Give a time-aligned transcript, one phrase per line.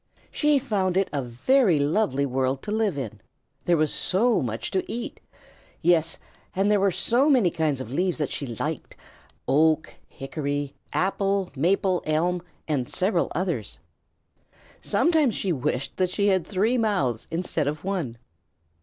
[0.31, 3.21] She found it a very lovely world to live in.
[3.65, 5.19] There was so much to eat.
[5.83, 6.17] Yes,
[6.55, 8.95] and there were so many kinds of leaves that she liked,
[9.47, 13.77] oak, hickory, apple, maple, elm, and several others.
[14.81, 18.17] Sometimes she wished that she had three mouths instead of one.